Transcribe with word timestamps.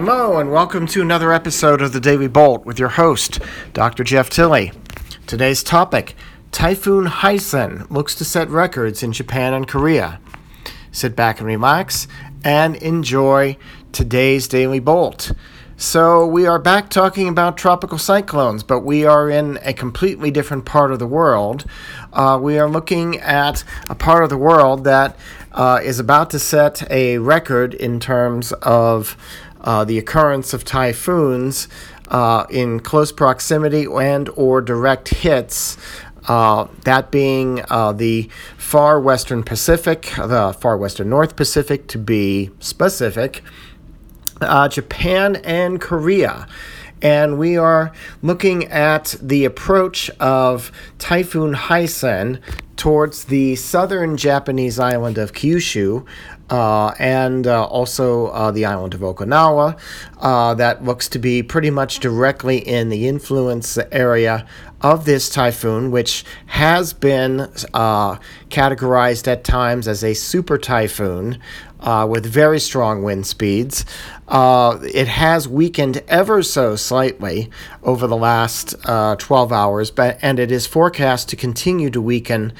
Hello, 0.00 0.38
and 0.38 0.52
welcome 0.52 0.86
to 0.86 1.02
another 1.02 1.32
episode 1.32 1.82
of 1.82 1.92
the 1.92 1.98
Daily 1.98 2.28
Bolt 2.28 2.64
with 2.64 2.78
your 2.78 2.90
host, 2.90 3.40
Dr. 3.72 4.04
Jeff 4.04 4.30
Tilley. 4.30 4.70
Today's 5.26 5.64
topic 5.64 6.14
Typhoon 6.52 7.06
Haisen 7.06 7.90
looks 7.90 8.14
to 8.14 8.24
set 8.24 8.48
records 8.48 9.02
in 9.02 9.12
Japan 9.12 9.54
and 9.54 9.66
Korea. 9.66 10.20
Sit 10.92 11.16
back 11.16 11.40
and 11.40 11.48
relax 11.48 12.06
and 12.44 12.76
enjoy 12.76 13.56
today's 13.90 14.46
Daily 14.46 14.78
Bolt. 14.78 15.32
So, 15.76 16.26
we 16.26 16.46
are 16.46 16.58
back 16.58 16.90
talking 16.90 17.28
about 17.28 17.56
tropical 17.56 17.98
cyclones, 17.98 18.62
but 18.62 18.80
we 18.80 19.04
are 19.04 19.28
in 19.28 19.58
a 19.62 19.72
completely 19.72 20.30
different 20.30 20.64
part 20.64 20.92
of 20.92 21.00
the 21.00 21.06
world. 21.06 21.64
Uh, 22.12 22.38
we 22.40 22.58
are 22.58 22.68
looking 22.68 23.18
at 23.18 23.62
a 23.88 23.94
part 23.94 24.22
of 24.22 24.30
the 24.30 24.38
world 24.38 24.84
that 24.84 25.16
uh, 25.52 25.80
is 25.82 25.98
about 25.98 26.30
to 26.30 26.38
set 26.38 26.88
a 26.90 27.18
record 27.18 27.74
in 27.74 28.00
terms 28.00 28.52
of 28.62 29.16
uh, 29.60 29.84
the 29.84 29.98
occurrence 29.98 30.52
of 30.52 30.64
typhoons 30.64 31.68
uh, 32.08 32.46
in 32.50 32.80
close 32.80 33.12
proximity 33.12 33.86
and 33.86 34.28
or 34.30 34.60
direct 34.60 35.08
hits. 35.08 35.76
Uh, 36.26 36.66
that 36.84 37.10
being 37.10 37.64
uh, 37.70 37.92
the 37.92 38.28
far 38.58 39.00
western 39.00 39.42
Pacific, 39.42 40.12
the 40.16 40.54
far 40.60 40.76
western 40.76 41.08
North 41.08 41.36
Pacific 41.36 41.86
to 41.88 41.98
be 41.98 42.50
specific, 42.60 43.42
uh, 44.40 44.68
Japan 44.68 45.36
and 45.36 45.80
Korea. 45.80 46.46
And 47.00 47.38
we 47.38 47.56
are 47.56 47.92
looking 48.22 48.64
at 48.66 49.14
the 49.22 49.44
approach 49.44 50.10
of 50.18 50.72
Typhoon 50.98 51.54
Haisen 51.54 52.40
towards 52.76 53.24
the 53.24 53.56
southern 53.56 54.16
Japanese 54.16 54.78
island 54.78 55.16
of 55.16 55.32
Kyushu, 55.32 56.04
uh, 56.50 56.94
and 56.98 57.46
uh, 57.46 57.64
also 57.66 58.28
uh, 58.28 58.50
the 58.50 58.64
island 58.64 58.94
of 58.94 59.00
Okinawa. 59.00 59.78
Uh, 60.18 60.54
that 60.54 60.84
looks 60.84 61.08
to 61.08 61.18
be 61.18 61.42
pretty 61.42 61.70
much 61.70 62.00
directly 62.00 62.58
in 62.58 62.88
the 62.88 63.06
influence 63.06 63.78
area 63.92 64.46
of 64.80 65.04
this 65.04 65.28
typhoon, 65.28 65.90
which 65.90 66.24
has 66.46 66.92
been 66.92 67.40
uh, 67.74 68.16
categorized 68.48 69.26
at 69.28 69.44
times 69.44 69.88
as 69.88 70.04
a 70.04 70.14
super 70.14 70.56
typhoon 70.56 71.38
uh, 71.80 72.06
with 72.08 72.24
very 72.24 72.58
strong 72.58 73.02
wind 73.02 73.26
speeds. 73.26 73.84
It 74.30 75.08
has 75.08 75.48
weakened 75.48 76.02
ever 76.08 76.42
so 76.42 76.76
slightly 76.76 77.50
over 77.82 78.06
the 78.06 78.16
last 78.16 78.74
uh, 78.84 79.16
12 79.16 79.52
hours, 79.52 79.90
but, 79.90 80.18
and 80.22 80.38
it 80.38 80.50
is 80.50 80.66
forecast 80.66 81.28
to 81.30 81.36
continue 81.36 81.90
to 81.90 82.00
weaken 82.00 82.52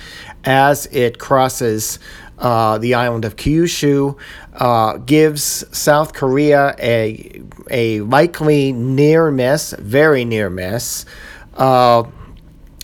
as 0.45 0.87
it 0.87 1.19
crosses 1.19 1.99
uh, 2.39 2.79
the 2.79 2.95
island 2.95 3.25
of 3.25 3.37
Kyushu, 3.37 4.17
uh, 4.55 4.99
gives 4.99 5.65
South 5.77 6.13
Korea 6.13 6.75
a, 6.79 7.43
a 7.71 8.01
likely 8.03 8.73
near 8.73 9.31
miss, 9.31 9.75
very 9.79 10.25
near 10.25 10.49
miss. 10.51 11.05
Uh, 11.55 12.05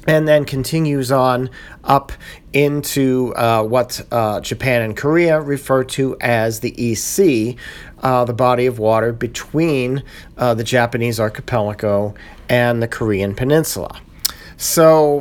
and 0.07 0.29
then 0.29 0.45
continues 0.45 1.11
on 1.11 1.49
up 1.83 2.13
into 2.53 3.33
uh, 3.37 3.63
what 3.63 4.05
uh, 4.11 4.39
Japan 4.41 4.83
and 4.83 4.97
Korea 4.97 5.41
refer 5.41 5.83
to 5.85 6.17
as 6.21 6.61
the 6.61 6.83
East 6.83 7.07
Sea, 7.07 7.57
uh, 8.03 8.27
the 8.27 8.35
body 8.35 8.67
of 8.67 8.79
water 8.79 9.15
between 9.15 10.03
the 10.37 10.63
Japanese 10.63 11.19
archipelago 11.19 12.15
and 12.51 12.83
the 12.83 12.89
Korean 12.89 13.35
peninsula. 13.35 13.99
So, 14.59 15.21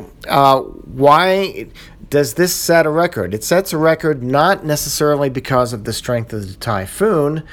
why 0.84 1.66
does 2.10 2.34
this 2.34 2.54
set 2.54 2.86
a 2.86 2.90
record? 2.90 3.34
It 3.34 3.44
sets 3.44 3.72
a 3.72 3.78
record 3.78 4.22
not 4.22 4.64
necessarily 4.64 5.30
because 5.30 5.72
of 5.72 5.84
the 5.84 5.92
strength 5.92 6.32
of 6.32 6.46
the 6.46 6.54
typhoon. 6.54 7.44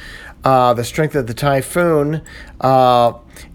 Uh, 0.43 0.73
the 0.73 0.83
strength 0.83 1.13
of 1.13 1.27
the 1.27 1.35
typhoon 1.35 2.23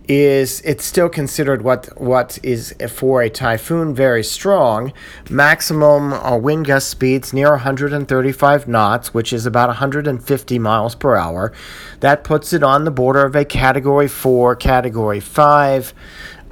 is 0.09 0.61
it's 0.61 0.85
still 0.85 1.09
considered 1.09 1.63
what 1.63 2.01
what 2.01 2.39
is 2.43 2.73
for 2.89 3.23
a 3.23 3.29
typhoon 3.29 3.95
very 3.95 4.23
strong. 4.23 4.93
Maximum 5.29 6.13
uh, 6.13 6.37
wind 6.37 6.67
gust 6.67 6.89
speeds 6.89 7.33
near 7.33 7.51
135 7.51 8.69
knots, 8.69 9.13
which 9.13 9.33
is 9.33 9.47
about 9.47 9.69
150 9.69 10.59
miles 10.61 10.95
per 10.95 11.17
hour. 11.17 11.53
That 12.01 12.23
puts 12.23 12.53
it 12.53 12.63
on 12.63 12.85
the 12.85 12.93
border 12.93 13.25
of 13.25 13.35
a 13.35 13.45
Category 13.45 14.09
4, 14.09 14.55
Category 14.57 15.21
5 15.21 15.95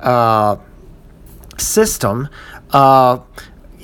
uh, 0.01 0.57
system. 1.59 2.29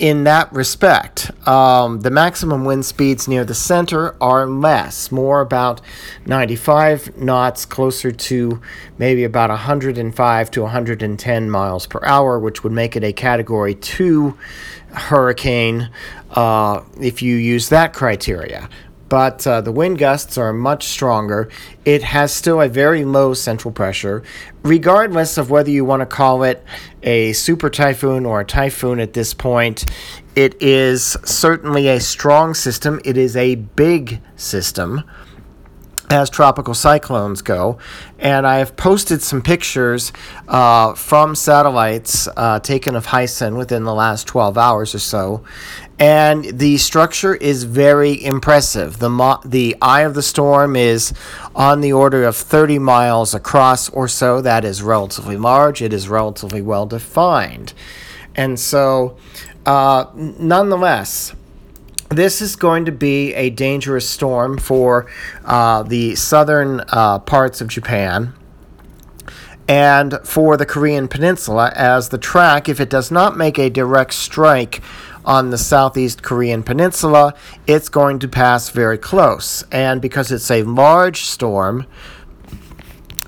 In 0.00 0.24
that 0.24 0.50
respect. 0.50 1.30
Um, 1.46 2.00
the 2.00 2.10
maximum 2.10 2.64
wind 2.64 2.86
speeds 2.86 3.28
near 3.28 3.44
the 3.44 3.54
center 3.54 4.16
are 4.18 4.46
less, 4.46 5.12
more 5.12 5.42
about 5.42 5.82
95 6.24 7.18
knots, 7.18 7.66
closer 7.66 8.10
to 8.10 8.62
maybe 8.96 9.24
about 9.24 9.50
105 9.50 10.50
to 10.52 10.62
110 10.62 11.50
miles 11.50 11.86
per 11.86 12.00
hour, 12.02 12.38
which 12.38 12.64
would 12.64 12.72
make 12.72 12.96
it 12.96 13.04
a 13.04 13.12
Category 13.12 13.74
2 13.74 14.38
hurricane 14.92 15.90
uh, 16.30 16.82
if 16.98 17.20
you 17.20 17.36
use 17.36 17.68
that 17.68 17.92
criteria 17.92 18.70
but 19.10 19.44
uh, 19.46 19.60
the 19.60 19.72
wind 19.72 19.98
gusts 19.98 20.38
are 20.38 20.52
much 20.52 20.86
stronger. 20.86 21.50
It 21.84 22.02
has 22.04 22.32
still 22.32 22.62
a 22.62 22.68
very 22.68 23.04
low 23.04 23.34
central 23.34 23.72
pressure, 23.72 24.22
regardless 24.62 25.36
of 25.36 25.50
whether 25.50 25.70
you 25.70 25.84
want 25.84 26.00
to 26.00 26.06
call 26.06 26.44
it 26.44 26.64
a 27.02 27.34
super 27.34 27.68
typhoon 27.68 28.24
or 28.24 28.40
a 28.40 28.44
typhoon 28.44 29.00
at 29.00 29.12
this 29.12 29.34
point. 29.34 29.84
It 30.36 30.56
is 30.62 31.16
certainly 31.24 31.88
a 31.88 32.00
strong 32.00 32.54
system, 32.54 33.00
it 33.04 33.18
is 33.18 33.36
a 33.36 33.56
big 33.56 34.20
system 34.36 35.02
as 36.10 36.28
tropical 36.28 36.74
cyclones 36.74 37.40
go. 37.40 37.78
And 38.18 38.46
I 38.46 38.58
have 38.58 38.76
posted 38.76 39.22
some 39.22 39.40
pictures 39.40 40.12
uh, 40.48 40.94
from 40.94 41.34
satellites 41.34 42.28
uh, 42.36 42.58
taken 42.58 42.96
of 42.96 43.06
Haisen 43.06 43.56
within 43.56 43.84
the 43.84 43.94
last 43.94 44.26
12 44.26 44.58
hours 44.58 44.94
or 44.94 44.98
so. 44.98 45.44
And 46.00 46.44
the 46.44 46.78
structure 46.78 47.34
is 47.34 47.64
very 47.64 48.22
impressive. 48.24 48.98
The, 48.98 49.10
mo- 49.10 49.40
the 49.44 49.76
eye 49.80 50.00
of 50.00 50.14
the 50.14 50.22
storm 50.22 50.74
is 50.74 51.12
on 51.54 51.80
the 51.80 51.92
order 51.92 52.24
of 52.24 52.36
30 52.36 52.78
miles 52.78 53.34
across 53.34 53.88
or 53.90 54.08
so. 54.08 54.40
That 54.40 54.64
is 54.64 54.82
relatively 54.82 55.36
large, 55.36 55.80
it 55.80 55.92
is 55.92 56.08
relatively 56.08 56.62
well 56.62 56.86
defined. 56.86 57.72
And 58.34 58.58
so, 58.58 59.16
uh, 59.66 60.06
nonetheless, 60.14 61.34
this 62.10 62.42
is 62.42 62.56
going 62.56 62.84
to 62.84 62.92
be 62.92 63.32
a 63.34 63.50
dangerous 63.50 64.08
storm 64.08 64.58
for 64.58 65.06
uh, 65.44 65.82
the 65.84 66.16
southern 66.16 66.82
uh, 66.88 67.20
parts 67.20 67.60
of 67.60 67.68
Japan 67.68 68.34
and 69.68 70.18
for 70.24 70.56
the 70.56 70.66
Korean 70.66 71.06
Peninsula, 71.06 71.72
as 71.76 72.08
the 72.08 72.18
track, 72.18 72.68
if 72.68 72.80
it 72.80 72.90
does 72.90 73.12
not 73.12 73.36
make 73.36 73.56
a 73.56 73.70
direct 73.70 74.12
strike 74.14 74.82
on 75.24 75.50
the 75.50 75.58
southeast 75.58 76.24
Korean 76.24 76.64
Peninsula, 76.64 77.34
it's 77.68 77.88
going 77.88 78.18
to 78.18 78.26
pass 78.26 78.70
very 78.70 78.98
close. 78.98 79.62
And 79.70 80.02
because 80.02 80.32
it's 80.32 80.50
a 80.50 80.64
large 80.64 81.22
storm, 81.22 81.86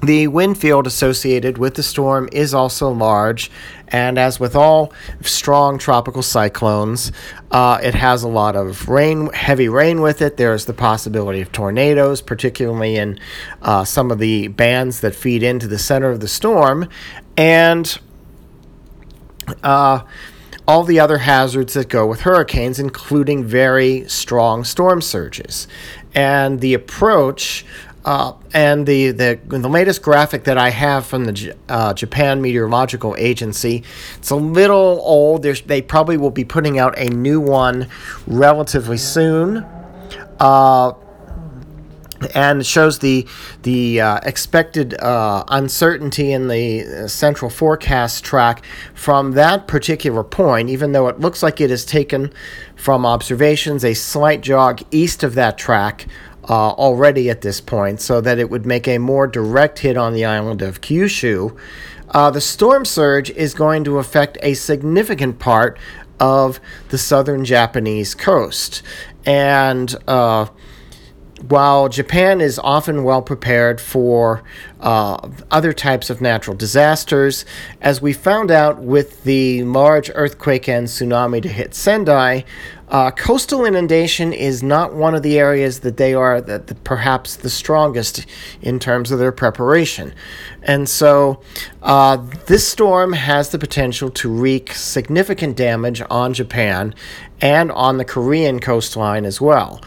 the 0.03 0.27
wind 0.27 0.59
field 0.59 0.87
associated 0.87 1.59
with 1.59 1.75
the 1.75 1.83
storm 1.83 2.29
is 2.33 2.53
also 2.53 2.91
large, 2.91 3.51
and 3.87 4.19
as 4.19 4.41
with 4.41 4.57
all 4.57 4.93
strong 5.21 5.79
tropical 5.79 6.23
cyclones, 6.23 7.13
uh, 7.53 7.79
it 7.83 7.95
has 7.95 8.25
a 8.25 8.29
lot 8.29 8.57
of 8.57 8.89
rain, 8.89 9.33
heavy 9.33 9.69
rain 9.69 10.01
with 10.01 10.21
it. 10.21 10.37
There's 10.37 10.65
the 10.65 10.75
possibility 10.75 11.41
of 11.41 11.53
tornadoes, 11.53 12.21
particularly 12.21 12.97
in 12.97 13.21
uh, 13.63 13.85
some 13.85 14.11
of 14.11 14.19
the 14.19 14.49
bands 14.49 15.01
that 15.01 15.15
feed 15.15 15.45
into 15.45 15.69
the 15.69 15.79
center 15.79 16.11
of 16.11 16.19
the 16.19 16.29
storm, 16.29 16.89
and 17.37 17.99
uh, 19.63 20.03
all 20.67 20.83
the 20.83 20.99
other 20.99 21.19
hazards 21.19 21.75
that 21.75 21.89
go 21.89 22.07
with 22.07 22.23
hurricanes, 22.23 22.81
including 22.81 23.45
very 23.45 24.09
strong 24.09 24.65
storm 24.65 25.01
surges. 25.01 25.69
And 26.15 26.61
the 26.61 26.75
approach 26.75 27.65
uh, 28.05 28.33
and 28.53 28.87
the, 28.87 29.13
the 29.13 29.39
the 29.47 29.69
latest 29.69 30.03
graphic 30.03 30.45
that 30.45 30.59
I 30.59 30.71
have 30.71 31.07
from 31.07 31.25
the 31.25 31.57
uh, 31.69 31.95
Japan 31.95 32.43
Meteorological 32.43 33.15
Agency, 33.17 33.85
it's 34.17 34.31
a 34.31 34.37
little 34.37 35.01
old. 35.03 35.43
There's, 35.43 35.61
they 35.63 35.83
probably 35.83 36.17
will 36.17 36.31
be 36.31 36.45
putting 36.45 36.79
out 36.79 36.99
a 36.99 37.09
new 37.09 37.41
one 37.41 37.89
relatively 38.27 38.99
soon. 38.99 39.65
Uh, 40.41 40.95
and 42.35 42.61
it 42.61 42.67
shows 42.67 42.99
the 43.01 43.27
the 43.63 44.01
uh, 44.01 44.21
expected 44.25 44.95
uh, 44.95 45.45
uncertainty 45.49 46.33
in 46.33 46.49
the 46.49 46.85
uh, 46.85 47.09
central 47.09 47.51
forecast 47.51 48.25
track 48.25 48.65
from 48.95 49.33
that 49.33 49.67
particular 49.67 50.23
point. 50.23 50.71
Even 50.71 50.93
though 50.93 51.09
it 51.09 51.21
looks 51.21 51.43
like 51.43 51.61
it 51.61 51.71
is 51.71 51.85
taken 51.85 52.33
from 52.77 53.05
observations 53.07 53.85
a 53.85 53.95
slight 53.95 54.41
jog 54.41 54.83
east 54.91 55.23
of 55.23 55.35
that 55.35 55.59
track 55.59 56.07
uh, 56.49 56.71
already 56.71 57.31
at 57.31 57.41
this 57.41 57.61
point, 57.61 58.01
so 58.01 58.21
that 58.21 58.39
it 58.39 58.51
would 58.51 58.67
make 58.67 58.89
a 58.89 58.99
more 58.99 59.27
direct 59.27 59.81
hit 59.81 59.97
on 59.97 60.13
the 60.13 60.25
island 60.25 60.63
of 60.63 60.81
Kyushu. 60.81 61.57
Uh, 62.09 62.31
the 62.31 62.41
storm 62.41 62.85
surge 62.85 63.31
is 63.31 63.55
going 63.55 63.85
to 63.85 63.99
affect 63.99 64.37
a 64.43 64.55
significant 64.55 65.39
part 65.39 65.79
of 66.21 66.61
the 66.91 66.99
southern 66.99 67.45
Japanese 67.45 68.15
coast. 68.15 68.83
And 69.25 69.95
uh, 70.07 70.47
while 71.49 71.89
Japan 71.89 72.41
is 72.41 72.59
often 72.59 73.03
well 73.03 73.23
prepared 73.23 73.81
for 73.81 74.43
uh, 74.83 75.31
other 75.51 75.73
types 75.73 76.11
of 76.11 76.21
natural 76.21 76.57
disasters, 76.57 77.45
as 77.81 78.03
we 78.03 78.13
found 78.13 78.51
out 78.51 78.81
with 78.81 79.23
the 79.23 79.63
large 79.63 80.11
earthquake 80.15 80.69
and 80.69 80.89
tsunami 80.89 81.41
to 81.41 81.49
hit 81.49 81.73
Sendai, 81.73 82.45
uh, 82.89 83.11
coastal 83.13 83.65
inundation 83.65 84.35
is 84.35 84.63
not 84.63 84.93
one 84.93 85.15
of 85.15 85.23
the 85.23 85.39
areas 85.39 85.81
that 85.81 85.97
they 85.97 86.13
are 86.13 86.43
that 86.43 86.67
the, 86.67 86.75
perhaps 86.75 87.37
the 87.37 87.49
strongest 87.49 88.27
in 88.61 88.79
terms 88.79 89.11
of 89.11 89.19
their 89.19 89.33
preparation. 89.33 90.13
And 90.63 90.87
so 90.87 91.41
uh, 91.81 92.19
this 92.47 92.69
storm 92.69 93.15
has 93.15 93.49
the 93.49 93.59
potential 93.59 94.11
to 94.11 94.29
wreak 94.29 94.75
significant 94.75 95.57
damage 95.57 96.03
on 96.11 96.35
Japan 96.35 96.95
and 97.41 97.73
on 97.73 97.97
the 97.97 98.05
Korean 98.05 98.61
coastline 98.61 99.25
as 99.25 99.41
well. 99.41 99.81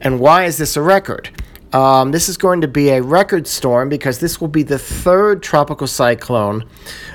And 0.00 0.20
why 0.20 0.44
is 0.44 0.58
this 0.58 0.76
a 0.76 0.82
record? 0.82 1.30
Um, 1.72 2.10
this 2.10 2.28
is 2.28 2.36
going 2.36 2.62
to 2.62 2.68
be 2.68 2.90
a 2.90 3.02
record 3.02 3.46
storm 3.46 3.88
because 3.88 4.18
this 4.18 4.40
will 4.40 4.48
be 4.48 4.62
the 4.64 4.78
third 4.78 5.42
tropical 5.42 5.86
cyclone, 5.86 6.64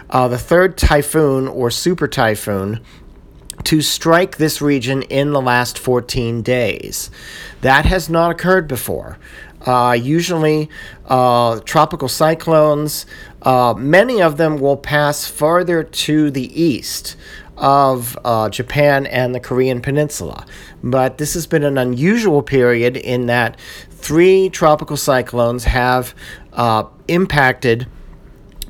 uh, 0.10 0.28
the 0.28 0.38
third 0.38 0.78
typhoon 0.78 1.48
or 1.48 1.70
super 1.70 2.08
typhoon 2.08 2.80
to 3.64 3.82
strike 3.82 4.38
this 4.38 4.62
region 4.62 5.02
in 5.04 5.32
the 5.32 5.42
last 5.42 5.78
14 5.78 6.42
days. 6.42 7.10
That 7.62 7.86
has 7.86 8.10
not 8.10 8.32
occurred 8.32 8.68
before. 8.68 9.18
Uh, 9.66 9.98
usually, 10.00 10.70
uh, 11.08 11.60
tropical 11.62 12.08
cyclones, 12.08 13.06
uh, 13.42 13.74
many 13.76 14.22
of 14.22 14.38
them 14.38 14.60
will 14.60 14.78
pass 14.78 15.28
farther 15.28 15.84
to 15.84 16.30
the 16.30 16.62
east 16.62 17.16
of 17.58 18.18
uh, 18.24 18.50
Japan 18.50 19.06
and 19.08 19.34
the 19.34 19.40
Korean 19.40 19.82
Peninsula. 19.82 20.46
But 20.84 21.18
this 21.18 21.34
has 21.34 21.48
been 21.48 21.64
an 21.64 21.78
unusual 21.78 22.44
period 22.44 22.98
in 22.98 23.26
that 23.28 23.58
three 24.06 24.50
tropical 24.50 24.96
cyclones 24.96 25.64
have 25.64 26.14
uh, 26.54 26.84
impacted 27.08 27.88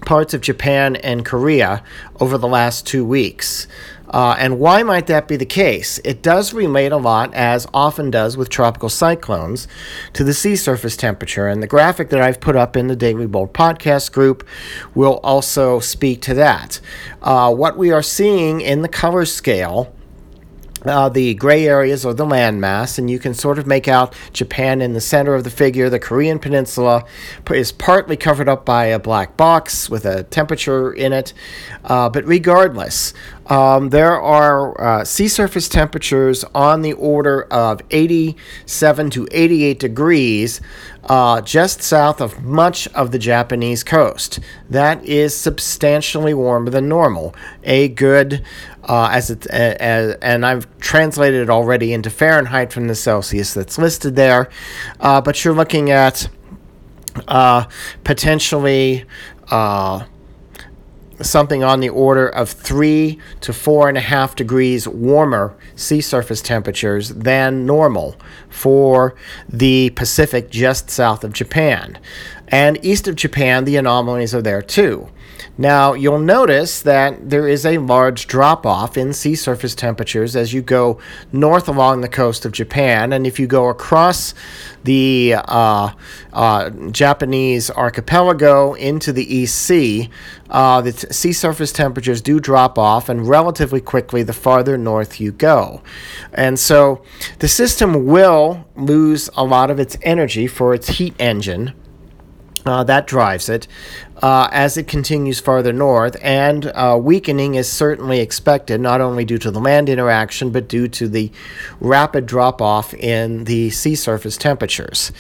parts 0.06 0.34
of 0.34 0.40
Japan 0.40 0.96
and 0.96 1.26
Korea 1.26 1.84
over 2.22 2.38
the 2.38 2.48
last 2.48 2.88
two 2.88 3.04
weeks. 3.04 3.68
Uh, 4.10 4.36
and 4.40 4.60
why 4.60 4.82
might 4.82 5.08
that 5.08 5.28
be 5.28 5.36
the 5.36 5.46
case? 5.46 6.00
It 6.06 6.22
does 6.22 6.54
relate 6.54 6.94
a 6.94 6.98
lot, 6.98 7.34
as 7.34 7.68
often 7.74 8.12
does 8.12 8.38
with 8.38 8.48
tropical 8.48 8.88
cyclones, 8.88 9.68
to 10.14 10.24
the 10.24 10.34
sea 10.34 10.56
surface 10.56 10.96
temperature. 10.96 11.50
And 11.50 11.62
the 11.62 11.68
graphic 11.68 12.12
that 12.12 12.22
I've 12.22 12.40
put 12.40 12.56
up 12.56 12.78
in 12.78 12.88
the 12.88 12.96
Daily 12.96 13.28
Bolt 13.28 13.54
podcast 13.54 14.14
group 14.14 14.48
will 14.94 15.18
also 15.18 15.82
speak 15.82 16.22
to 16.22 16.34
that. 16.36 16.80
Uh, 17.22 17.54
what 17.54 17.78
we 17.78 17.92
are 17.92 18.04
seeing 18.04 18.62
in 18.62 18.84
the 18.84 18.88
color 18.88 19.26
scale 19.26 19.94
uh, 20.86 21.10
the 21.10 21.34
gray 21.36 21.68
areas 21.68 22.06
are 22.06 22.14
the 22.14 22.26
landmass, 22.26 22.98
and 22.98 23.10
you 23.10 23.20
can 23.20 23.34
sort 23.34 23.60
of 23.60 23.68
make 23.68 23.88
out 23.88 24.16
Japan 24.34 24.82
in 24.82 24.94
the 24.94 25.02
center 25.02 25.36
of 25.36 25.44
the 25.44 25.50
figure. 25.50 25.90
The 25.90 26.00
Korean 26.00 26.40
peninsula 26.40 27.06
is 27.52 27.72
partly 27.72 28.18
covered 28.18 28.50
up 28.50 28.66
by 28.66 28.86
a 28.86 29.00
black 29.00 29.38
box 29.38 29.90
with 29.90 30.06
a 30.06 30.24
temperature 30.24 30.94
in 30.94 31.14
it. 31.14 31.34
Uh, 31.84 32.10
but 32.10 32.26
regardless, 32.26 33.14
um, 33.48 33.90
there 33.90 34.20
are 34.20 34.82
uh, 34.82 35.06
sea 35.06 35.28
surface 35.28 35.70
temperatures 35.70 36.44
on 36.56 36.82
the 36.82 36.94
order 36.94 37.44
of 37.52 37.82
87 37.92 39.10
to 39.12 39.28
88 39.32 39.80
degrees 39.80 40.62
uh, 41.06 41.42
just 41.42 41.82
south 41.82 42.20
of 42.20 42.44
much 42.44 42.88
of 42.90 43.12
the 43.12 43.20
Japanese 43.20 43.84
coast. 43.84 44.40
That 44.70 45.04
is 45.06 45.36
substantially 45.36 46.34
warmer 46.34 46.72
than 46.72 46.90
normal. 46.90 47.36
A 47.64 47.90
good, 47.90 48.44
uh, 48.86 49.10
as 49.12 49.30
it, 49.30 49.48
uh, 49.50 50.18
and 50.22 50.46
I've 50.46 50.68
translated 50.80 51.42
it 51.42 51.50
already 51.50 51.94
into 51.94 52.10
Fahrenheit 52.10 52.72
from 52.72 52.88
the 52.88 52.96
Celsius 52.96 53.54
that's 53.54 53.78
listed 53.78 54.16
there, 54.16 54.50
uh, 55.00 55.22
but 55.22 55.44
you're 55.44 55.54
looking 55.54 55.92
at 55.92 56.28
uh, 57.28 57.66
potentially 58.04 59.06
something 61.22 61.64
on 61.64 61.80
the 61.80 61.90
order 61.90 62.28
of 62.28 62.50
three 62.50 63.20
to 63.42 63.54
four 63.54 63.88
and 63.88 63.98
a 63.98 64.02
half 64.02 64.36
degrees 64.36 64.88
warmer 64.88 65.56
sea 65.76 66.02
surface 66.02 66.42
temperatures 66.42 67.10
than 67.10 67.66
normal 67.66 68.16
for 68.50 69.16
the 69.48 69.90
Pacific 69.92 70.50
just 70.50 70.90
south 70.90 71.24
of 71.24 71.34
Japan. 71.34 71.98
And 72.48 72.84
east 72.84 73.08
of 73.08 73.16
Japan, 73.16 73.66
the 73.66 73.78
anomalies 73.78 74.36
are 74.36 74.42
there 74.42 74.62
too. 74.62 75.10
Now, 75.58 75.94
you'll 75.94 76.20
notice 76.20 76.82
that 76.82 77.30
there 77.30 77.48
is 77.48 77.66
a 77.66 77.78
large 77.78 78.28
drop 78.28 78.66
off 78.66 78.98
in 78.98 79.14
sea 79.14 79.36
surface 79.36 79.74
temperatures 79.74 80.36
as 80.36 80.54
you 80.54 80.62
go 80.62 81.00
north 81.32 81.70
along 81.70 82.02
the 82.02 82.10
coast 82.10 82.46
of 82.46 82.52
Japan. 82.52 83.14
And 83.14 83.26
if 83.26 83.40
you 83.40 83.48
go 83.48 83.70
across 83.70 84.34
the 84.84 85.36
uh, 85.38 85.92
uh, 86.34 86.70
Japanese 86.92 87.72
archipelago 87.72 88.74
into 88.74 89.14
the 89.14 89.34
East 89.34 89.56
Sea, 89.56 90.10
uh, 90.50 90.82
the 90.82 90.92
t- 90.92 91.08
sea 91.12 91.32
surface 91.32 91.72
temperatures 91.72 92.22
do 92.22 92.40
drop 92.40 92.78
off, 92.78 93.08
and 93.08 93.28
relatively 93.28 93.82
quickly 93.82 94.24
the 94.24 94.34
farther 94.34 94.78
north 94.78 95.22
you 95.22 95.32
go. 95.32 95.82
And 96.34 96.60
so 96.60 97.02
the 97.40 97.48
system 97.48 98.06
will 98.06 98.68
lose 98.76 99.30
a 99.36 99.44
lot 99.44 99.72
of 99.72 99.80
its 99.80 99.98
energy 100.02 100.48
for 100.48 100.74
its 100.74 100.90
heat 100.90 101.16
engine 101.18 101.74
uh, 102.66 102.84
that 102.84 103.08
drives 103.08 103.50
it 103.50 103.68
uh, 104.22 104.48
as 104.52 104.78
it 104.78 104.88
continues 104.88 105.40
farther 105.40 105.74
north, 105.74 106.16
and 106.22 106.68
uh, 106.68 106.98
weakening 107.00 107.56
is 107.56 107.72
certainly 107.72 108.20
expected, 108.20 108.80
not 108.80 109.02
only 109.02 109.26
due 109.26 109.38
to 109.38 109.52
the 109.52 109.60
land 109.60 109.90
interaction, 109.90 110.52
but 110.52 110.68
due 110.68 110.88
to 110.88 111.08
the 111.08 111.32
rapid 111.80 112.26
drop 112.26 112.62
off 112.62 112.94
in 112.94 113.44
the 113.44 113.70
sea 113.70 113.96
surface 113.96 114.38
temperatures. 114.38 115.12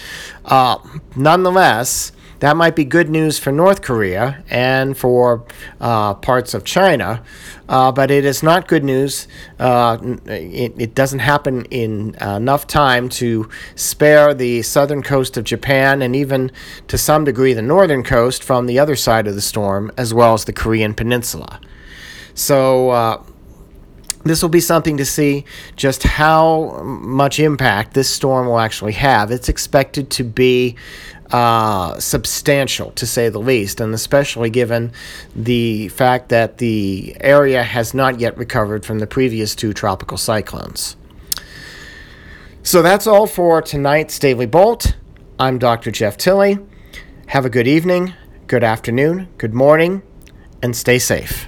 Uh, 0.45 0.77
nonetheless, 1.15 2.11
that 2.39 2.57
might 2.57 2.75
be 2.75 2.83
good 2.83 3.09
news 3.09 3.39
for 3.39 3.51
North 3.51 3.81
Korea 3.81 4.43
and 4.49 4.97
for 4.97 5.45
uh, 5.79 6.15
parts 6.15 6.53
of 6.53 6.63
China, 6.65 7.23
uh, 7.69 7.91
but 7.91 8.11
it 8.11 8.25
is 8.25 8.43
not 8.43 8.67
good 8.67 8.83
news. 8.83 9.27
Uh, 9.59 9.97
it, 10.25 10.73
it, 10.77 10.95
doesn't 10.95 11.19
happen 11.19 11.65
in 11.65 12.15
enough 12.15 12.67
time 12.67 13.09
to 13.09 13.49
spare 13.75 14.33
the 14.33 14.61
southern 14.61 15.01
coast 15.01 15.37
of 15.37 15.43
Japan 15.43 16.01
and 16.01 16.15
even 16.15 16.51
to 16.87 16.97
some 16.97 17.23
degree 17.23 17.53
the 17.53 17.61
northern 17.61 18.03
coast 18.03 18.43
from 18.43 18.65
the 18.65 18.79
other 18.79 18.95
side 18.95 19.27
of 19.27 19.35
the 19.35 19.41
storm, 19.41 19.91
as 19.97 20.13
well 20.13 20.33
as 20.33 20.45
the 20.45 20.53
Korean 20.53 20.93
Peninsula. 20.93 21.59
So, 22.33 22.89
uh, 22.89 23.23
this 24.25 24.41
will 24.41 24.49
be 24.49 24.59
something 24.59 24.97
to 24.97 25.05
see 25.05 25.45
just 25.75 26.01
how 26.01 26.81
much 26.83 27.39
impact 27.39 27.93
this 27.93 28.09
storm 28.09 28.47
will 28.47 28.59
actually 28.59 28.93
have. 28.93 29.29
It's 29.29 29.49
expected 29.49 30.09
to 30.11 30.23
be 30.23 30.75
uh, 31.31 31.99
substantial, 31.99 32.91
to 32.91 33.05
say 33.05 33.29
the 33.29 33.39
least, 33.39 33.79
and 33.79 33.93
especially 33.93 34.49
given 34.49 34.91
the 35.35 35.87
fact 35.89 36.29
that 36.29 36.59
the 36.59 37.15
area 37.19 37.63
has 37.63 37.93
not 37.93 38.19
yet 38.19 38.37
recovered 38.37 38.85
from 38.85 38.99
the 38.99 39.07
previous 39.07 39.55
two 39.55 39.73
tropical 39.73 40.17
cyclones. 40.17 40.95
So 42.63 42.81
that's 42.81 43.07
all 43.07 43.27
for 43.27 43.61
tonight's 43.61 44.17
Daily 44.17 44.45
Bolt. 44.45 44.95
I'm 45.39 45.59
Dr. 45.59 45.91
Jeff 45.91 46.17
Tilley. 46.17 46.57
Have 47.27 47.45
a 47.45 47.49
good 47.49 47.67
evening, 47.67 48.13
good 48.47 48.63
afternoon, 48.63 49.27
good 49.37 49.53
morning, 49.53 50.01
and 50.61 50.75
stay 50.75 50.99
safe. 50.99 51.47